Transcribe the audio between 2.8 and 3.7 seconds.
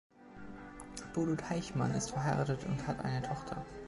hat eine Tochter.